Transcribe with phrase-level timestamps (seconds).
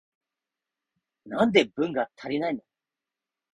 [1.27, 2.61] なんで文が足りないの？